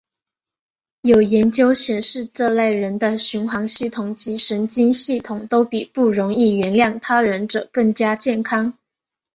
[1.01, 8.75] 有研究显示这类人的循环系统及神经系统都比不容易原谅他人者更加健康。